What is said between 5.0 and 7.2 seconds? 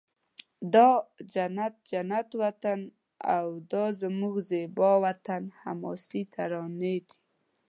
وطن حماسې ترانې دي